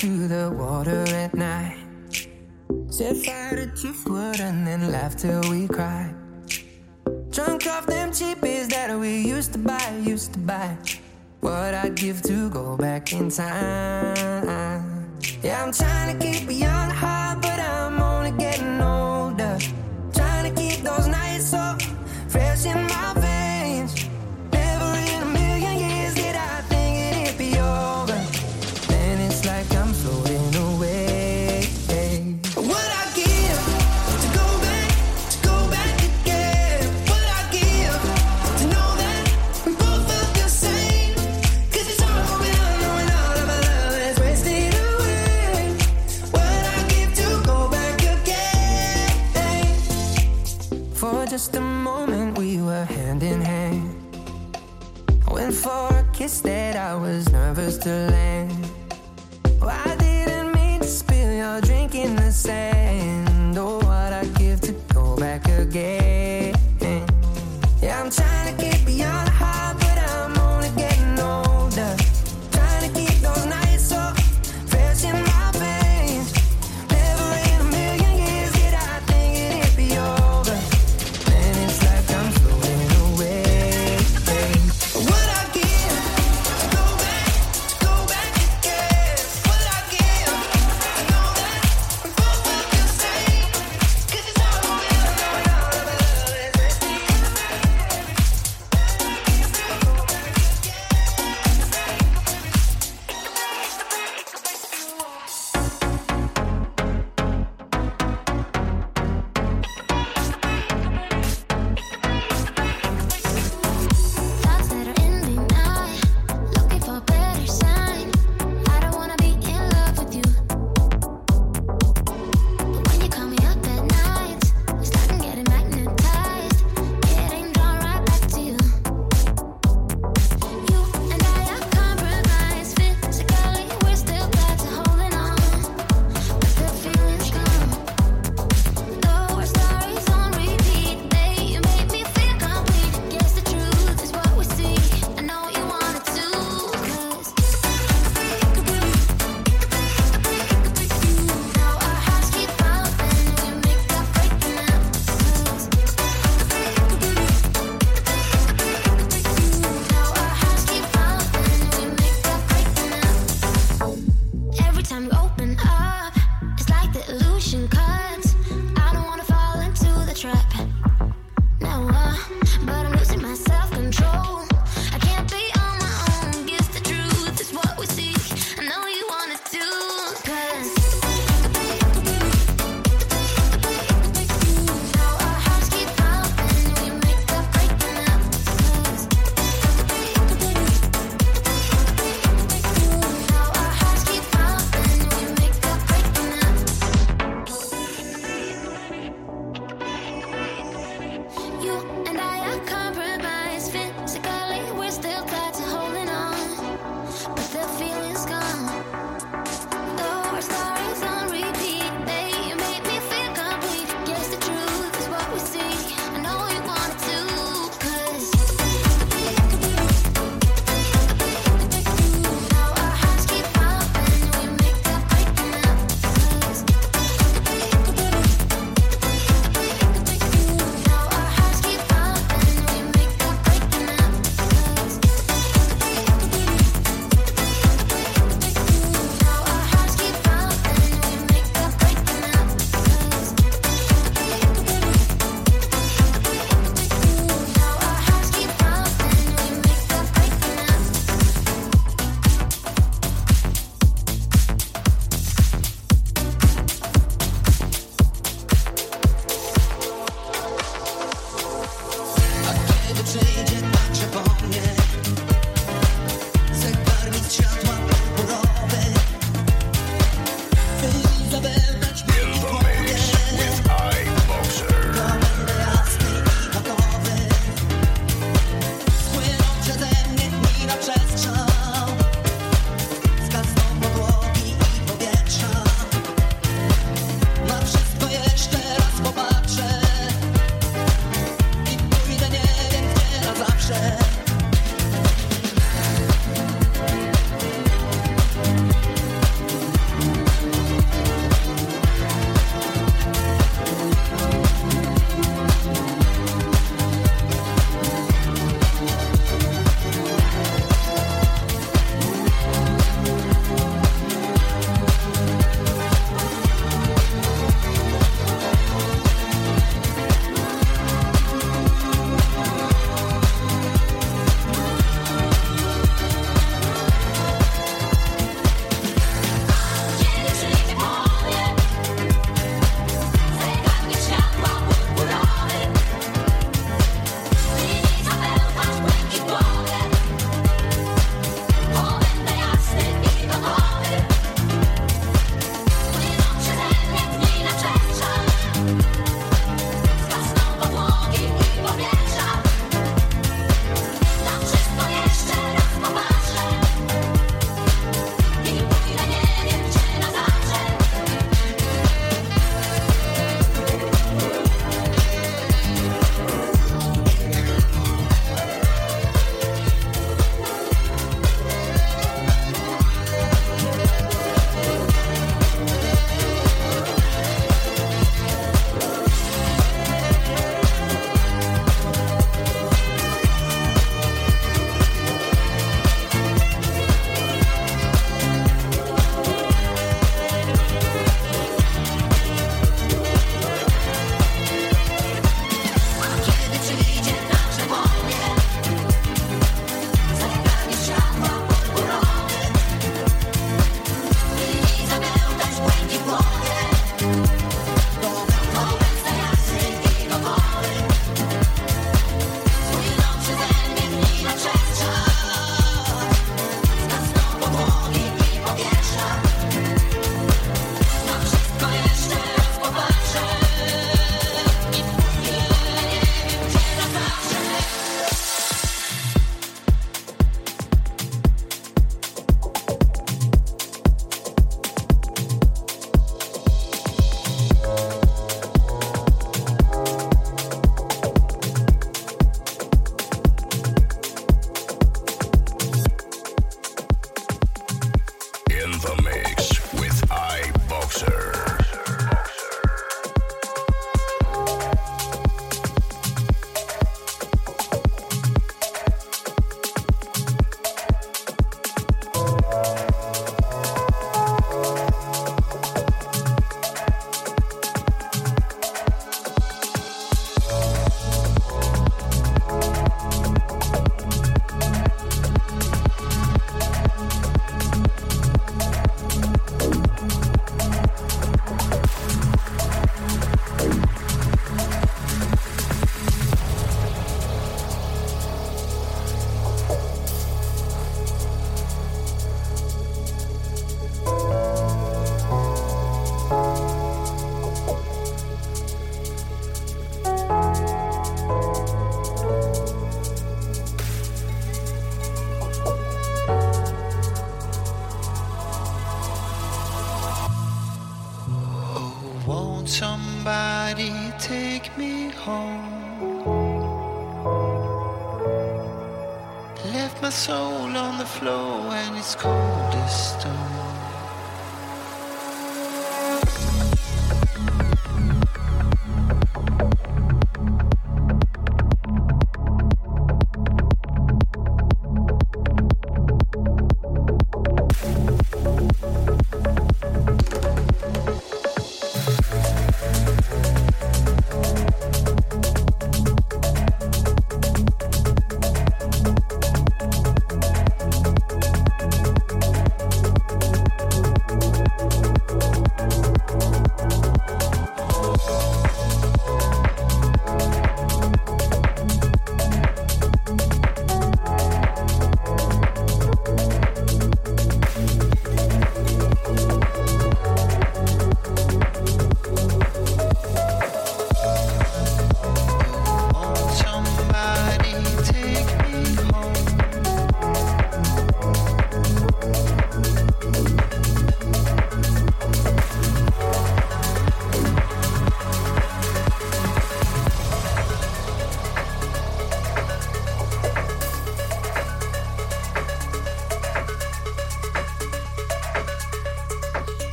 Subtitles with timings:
[0.00, 1.76] to the water at night.
[2.88, 6.14] Set fire to driftwood and then laugh till we cried.
[7.30, 10.74] Drunk off them cheapies that we used to buy, used to buy.
[11.40, 15.18] What I'd give to go back in time.
[15.42, 16.29] Yeah, I'm trying to keep
[65.70, 65.99] again.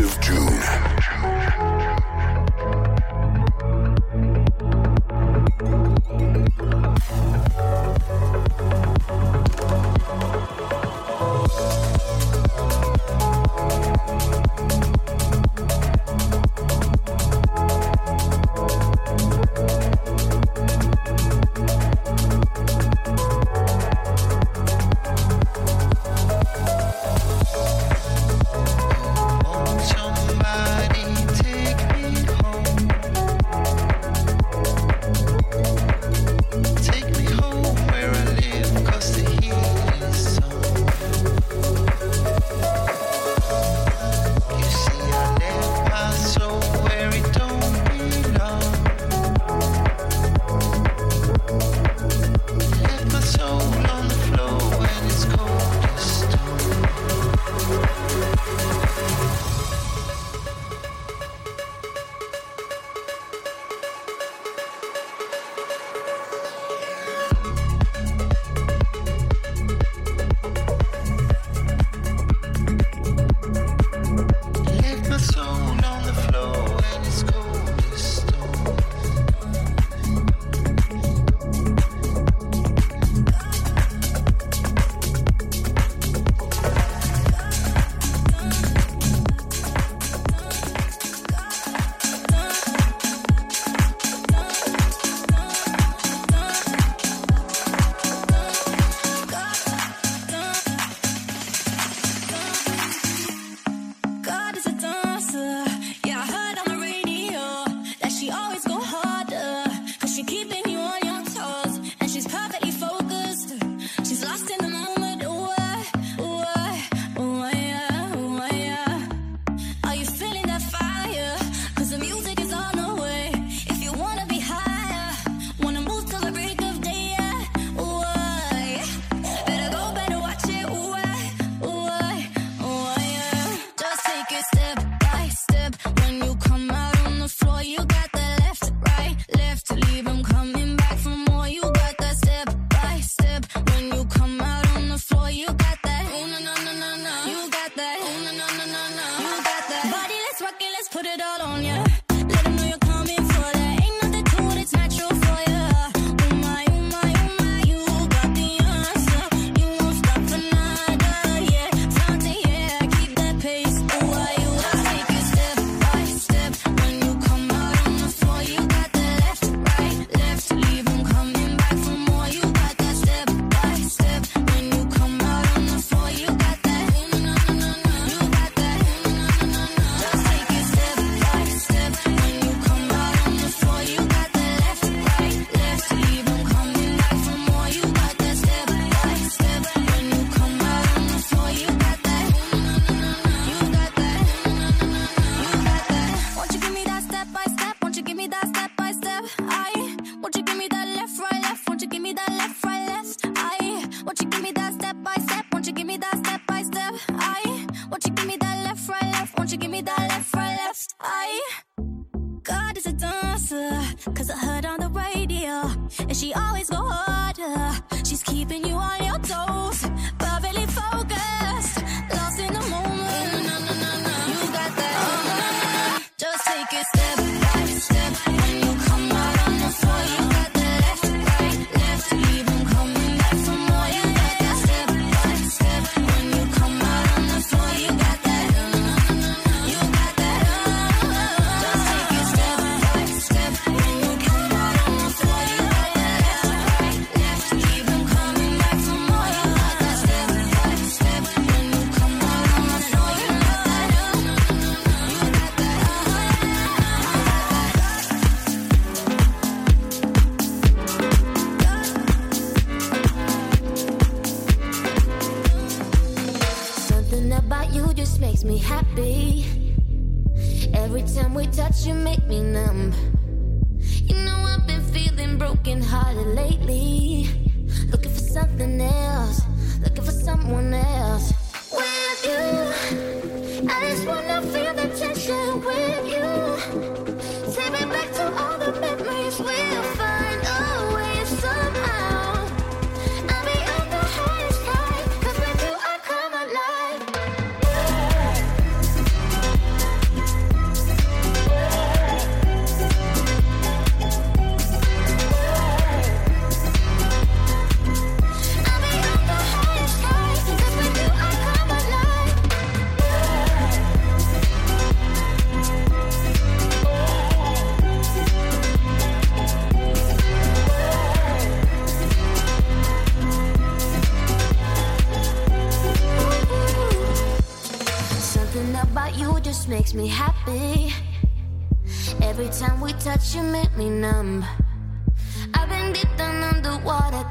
[0.00, 0.47] Somebody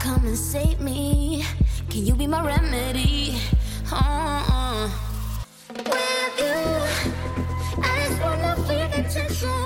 [0.08, 1.44] come and save me.
[1.90, 3.36] Can you be my remedy?
[3.92, 4.90] Oh,
[5.70, 9.57] With you, I just wanna feel the tension.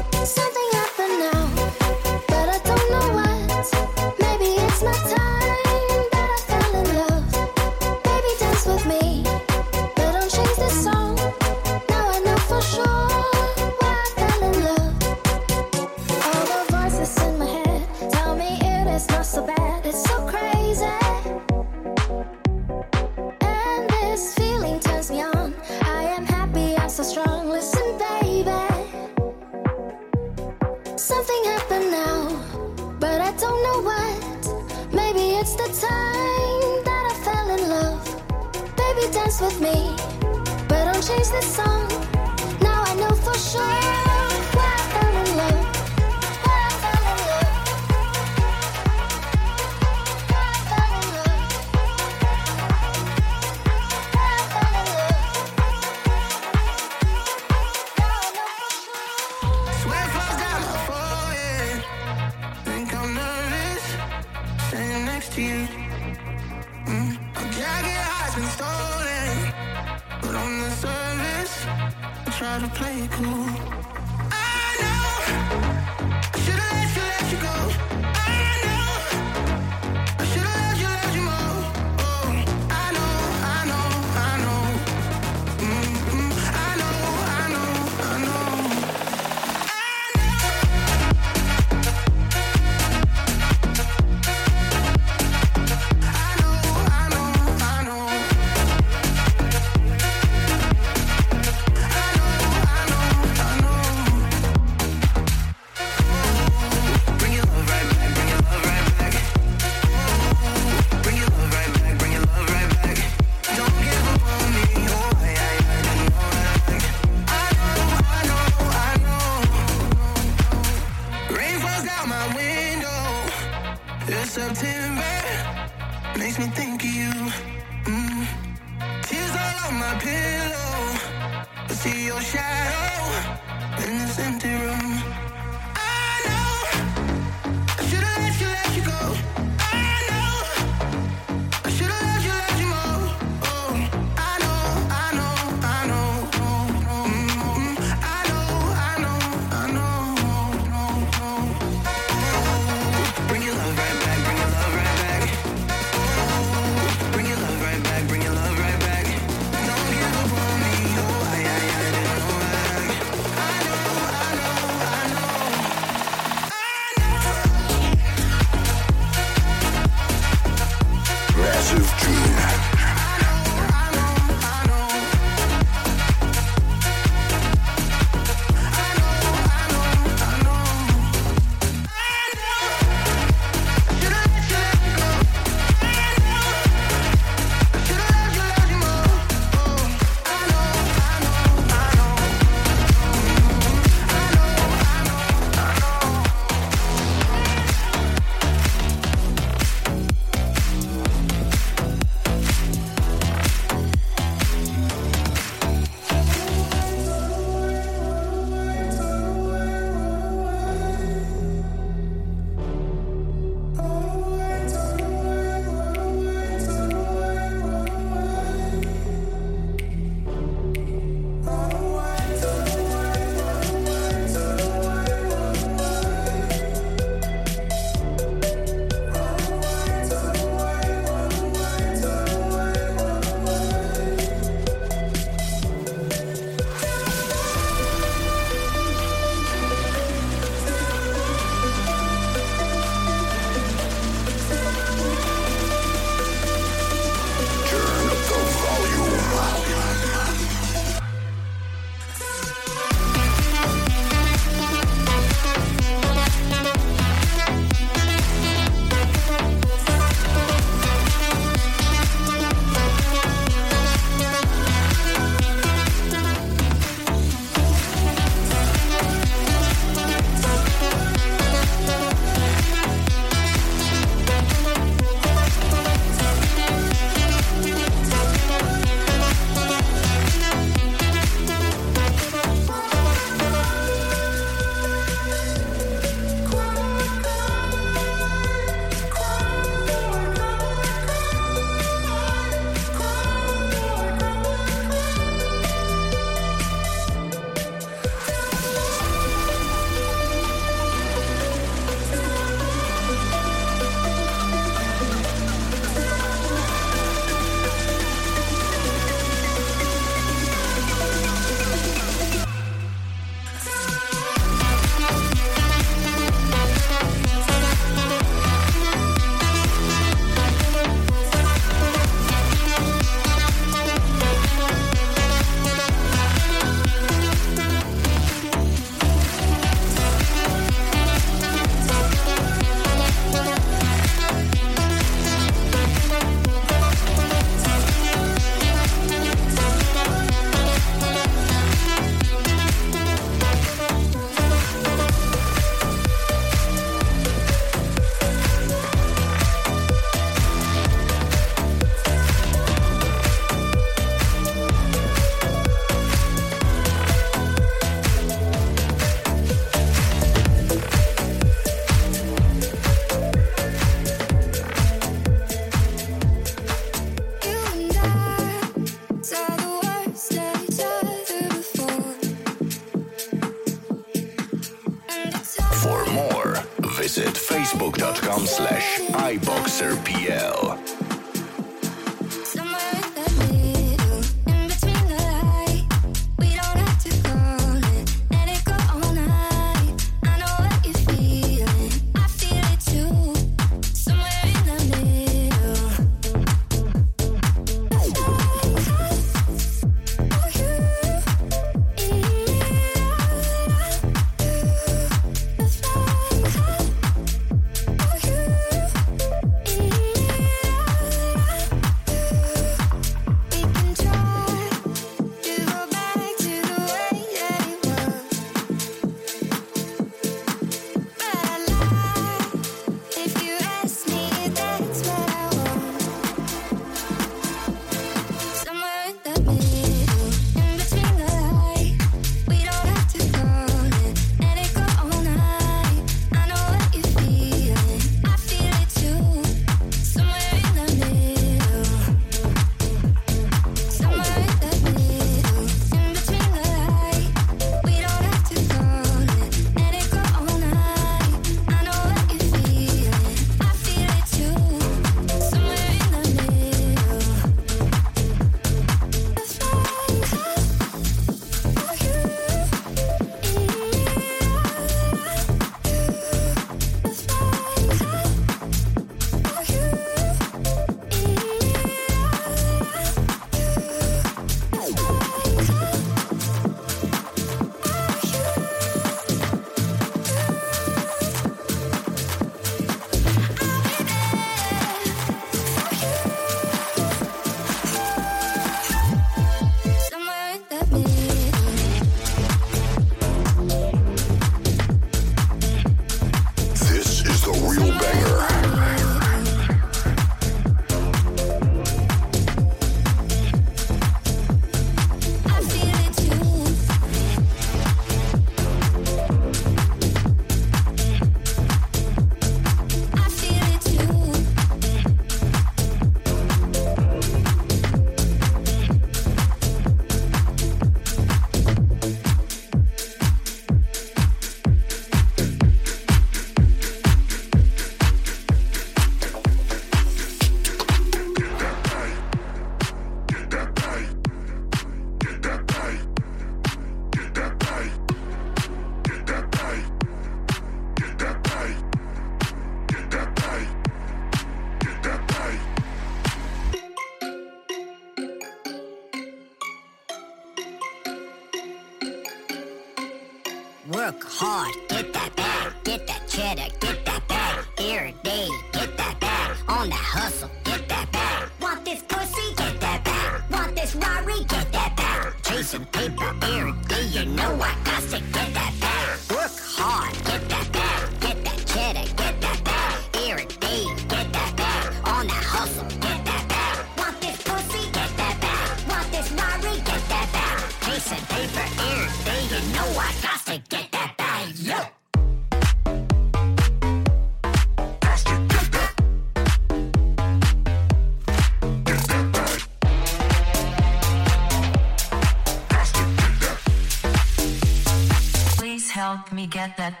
[599.46, 600.00] Get that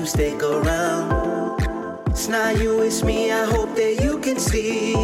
[0.00, 0.08] bag.
[0.08, 1.60] stick around.
[2.08, 3.30] It's not you, it's me.
[3.30, 4.94] I hope that you can see.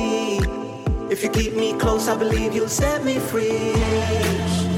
[1.10, 4.73] If you keep me close, I believe you'll set me free.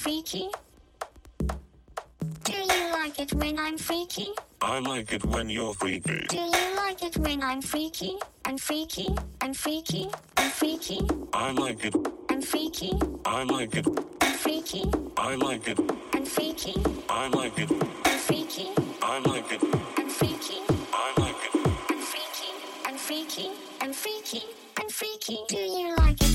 [0.00, 0.48] Freaky?
[2.44, 4.28] Do you like it when I'm freaky?
[4.62, 6.24] I like it when you're freaky.
[6.26, 8.16] Do you like it when I'm freaky?
[8.46, 11.00] And freaky, and freaky, and freaky.
[11.34, 11.94] I like it.
[12.30, 12.92] And freaky.
[13.26, 13.86] I like it.
[14.22, 14.84] And freaky.
[15.18, 15.78] I like it.
[16.12, 16.74] And freaky.
[17.10, 17.70] I like it.
[18.06, 18.68] And freaky.
[19.02, 19.62] I like it.
[19.98, 20.58] And freaky.
[20.94, 21.54] I like it.
[21.90, 22.48] And freaky.
[22.88, 23.50] And freaky.
[23.82, 24.42] And freaky.
[24.80, 25.38] And freaky.
[25.48, 26.29] Do you like it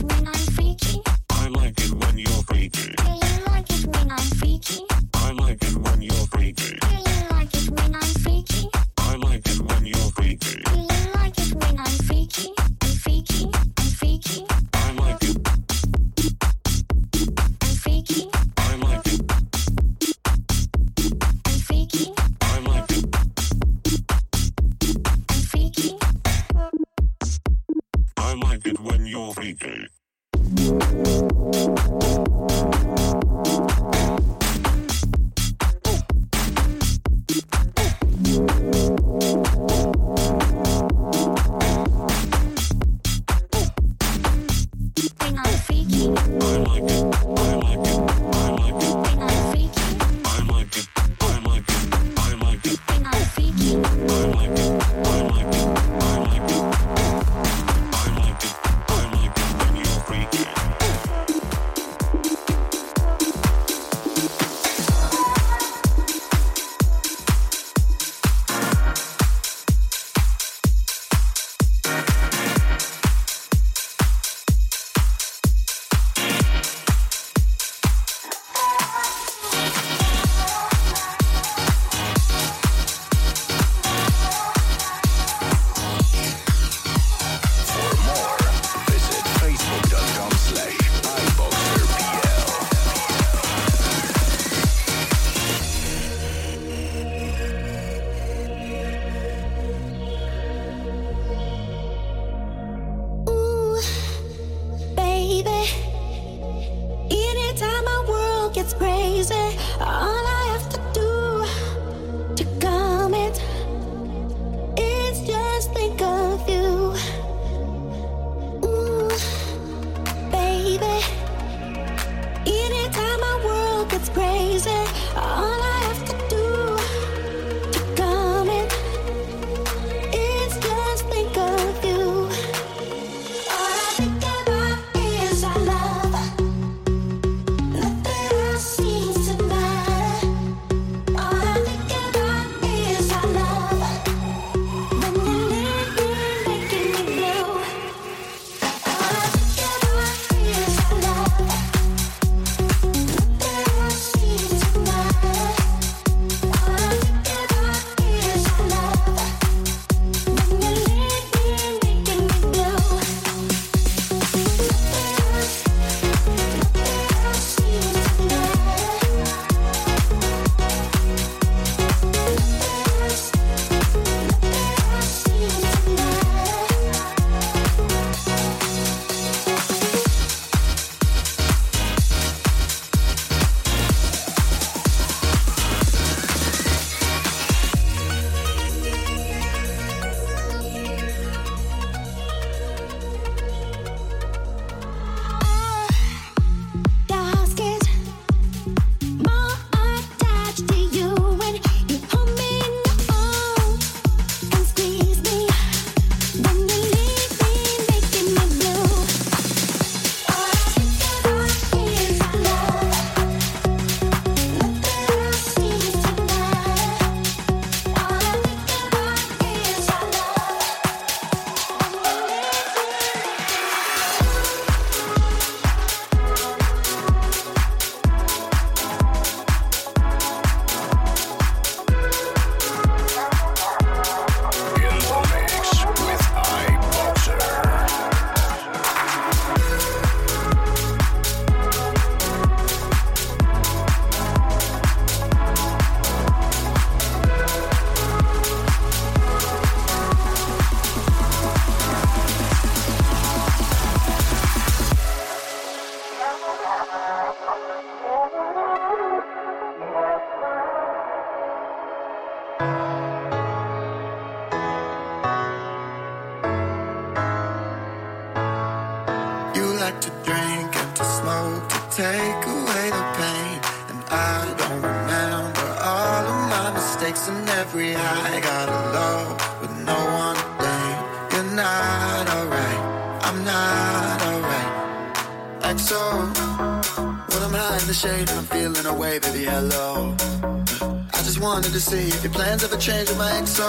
[292.25, 293.67] Your plans ever change with my ex, so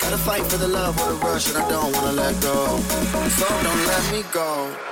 [0.00, 2.78] Gotta fight for the love, what a rush, and I don't wanna let go.
[3.36, 4.87] So don't let me go.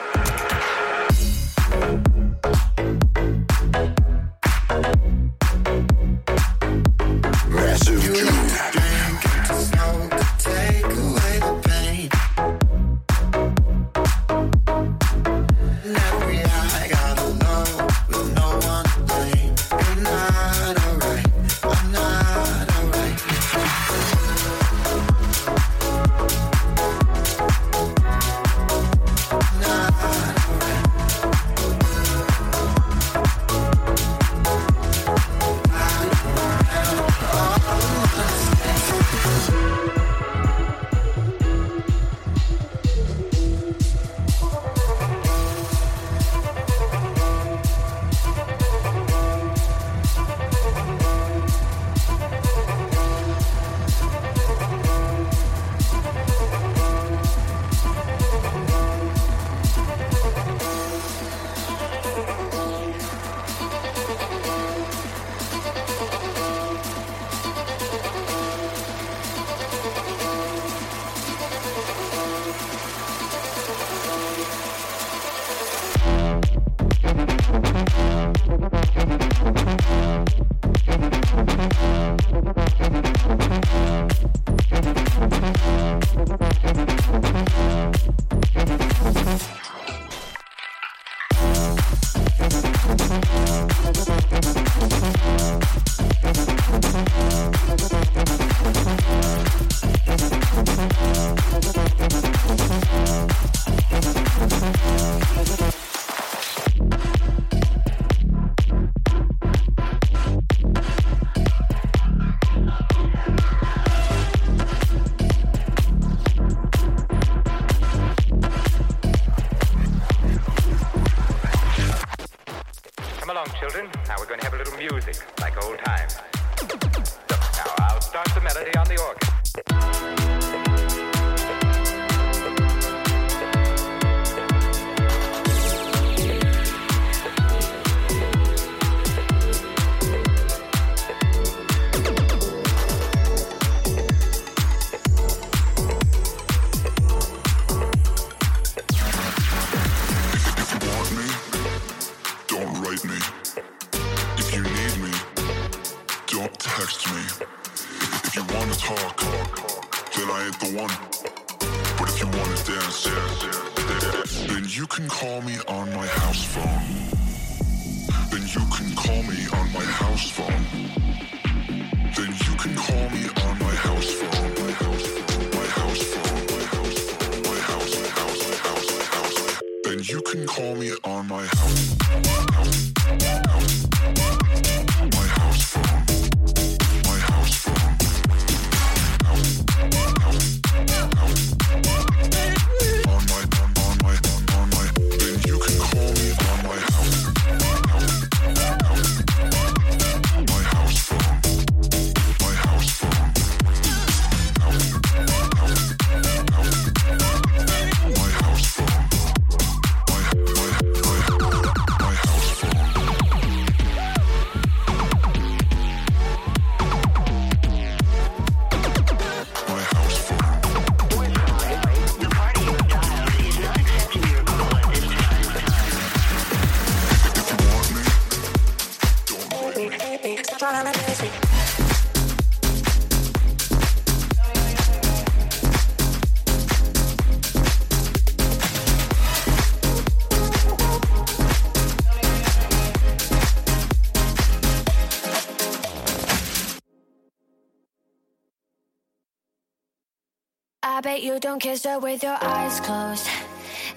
[251.16, 253.26] bet you don't kiss her with your eyes closed.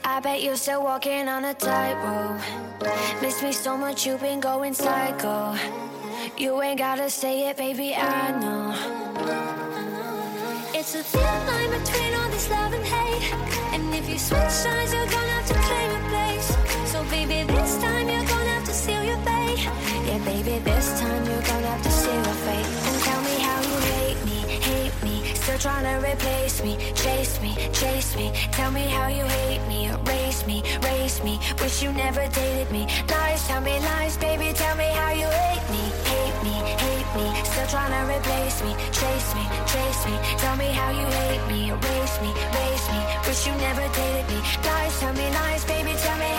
[0.06, 2.40] I bet you're still walking on a tightrope.
[3.22, 5.54] Miss me so much, you've been going psycho.
[6.38, 8.74] You ain't gotta say it, baby, I know.
[10.74, 13.34] It's a thin line between all this love and hate.
[13.74, 15.99] And if you switch sides, you're gonna have to claim
[25.60, 28.32] trying to replace me, chase me, chase me.
[28.52, 31.38] Tell me how you hate me, erase me, erase me.
[31.60, 32.88] Wish you never dated me.
[33.12, 37.26] Lies, tell me lies, baby, tell me how you hate me, hate me, hate me.
[37.44, 40.16] Still trying to replace me, chase me, chase me.
[40.40, 43.00] Tell me how you hate me, erase me, erase me.
[43.28, 44.40] Wish you never dated me.
[44.64, 46.39] Lies, tell me lies, baby, tell me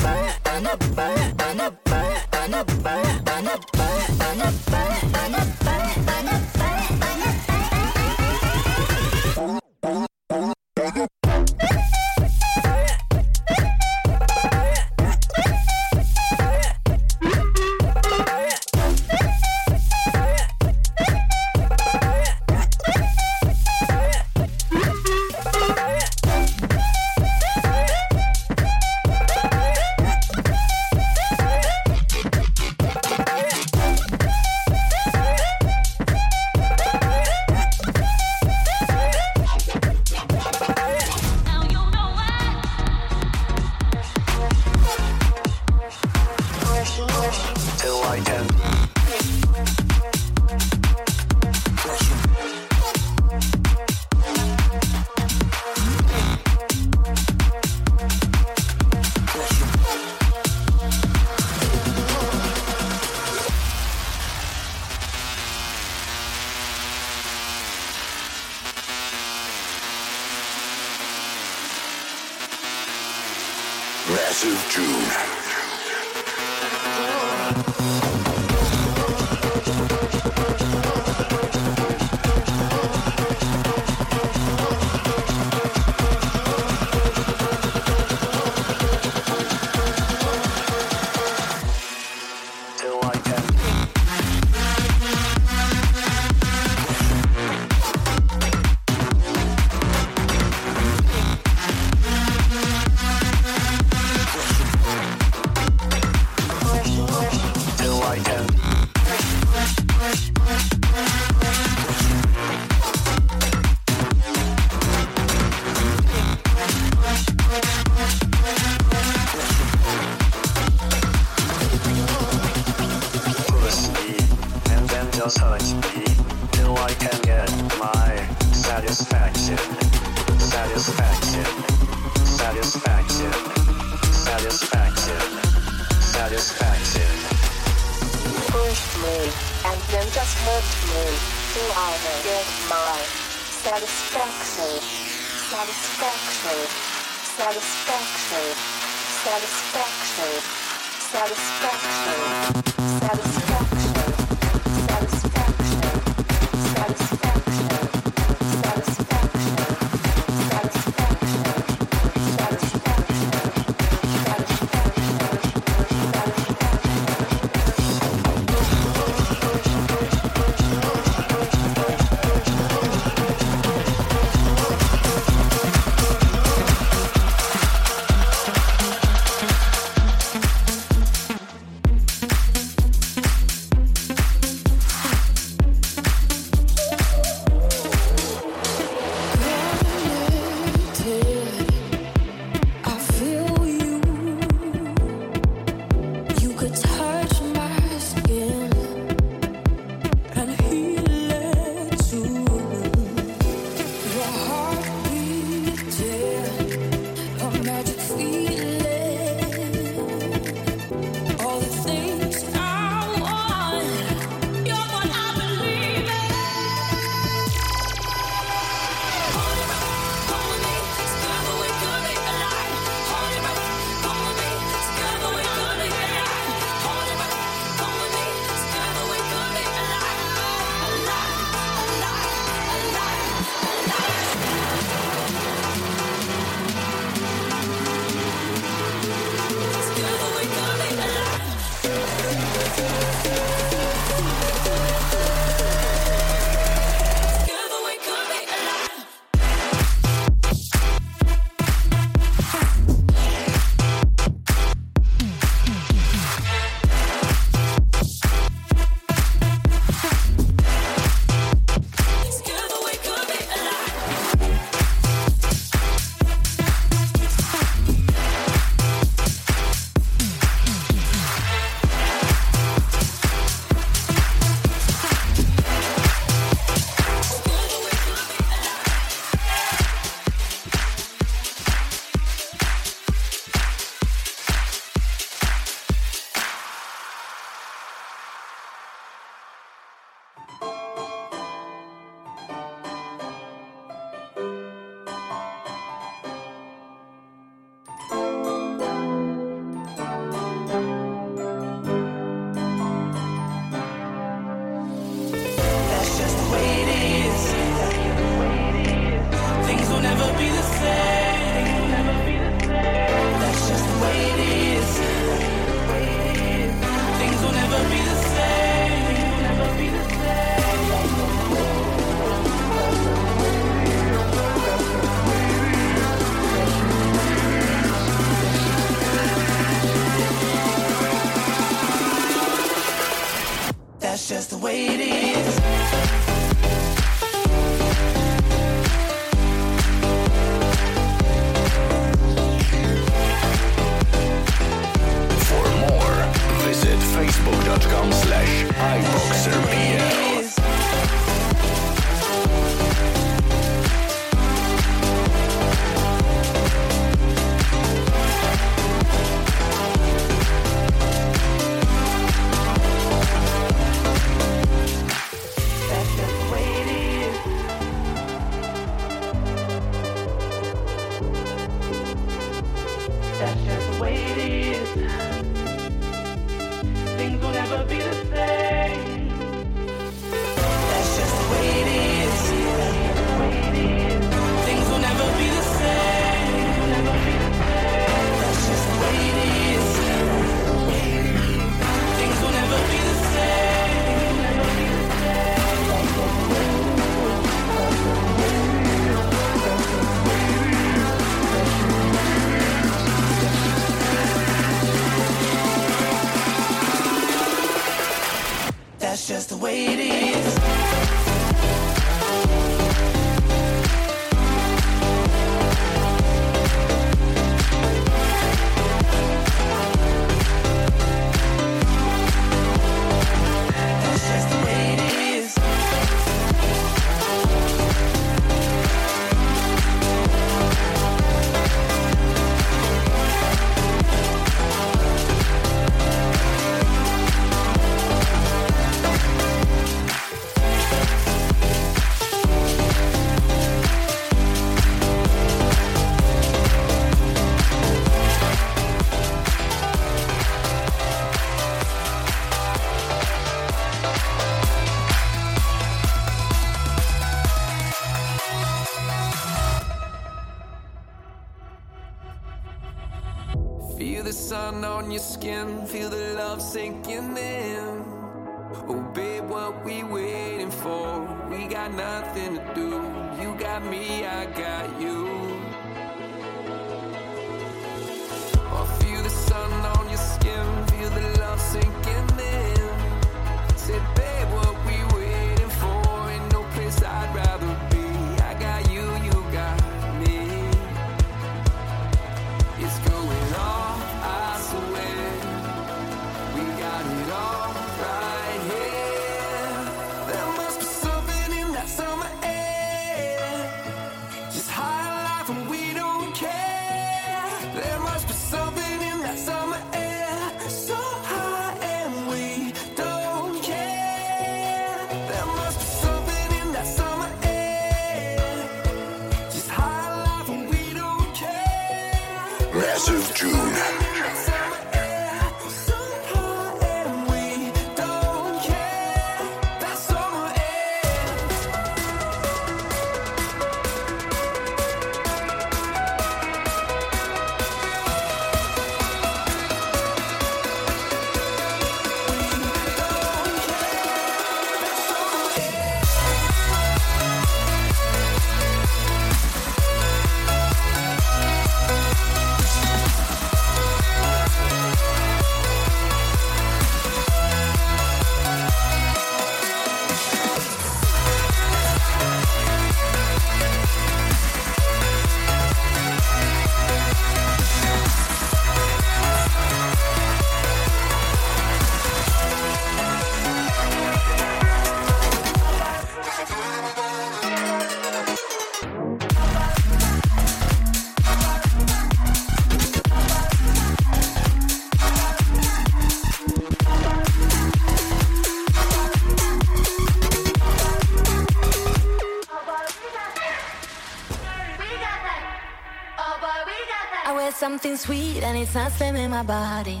[598.06, 600.00] sweet and it's not slamming my body.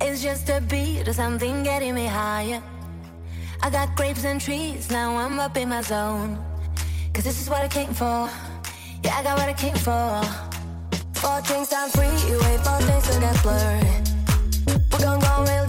[0.00, 2.62] It's just a beat or something getting me higher.
[3.62, 6.42] I got grapes and trees, now I'm up in my zone.
[7.12, 8.30] Cause this is what I came for.
[9.04, 10.08] Yeah, I got what I came for.
[11.20, 14.04] Four drinks, I'm free, wait, four things will get blurred.
[14.90, 15.65] We're gonna go real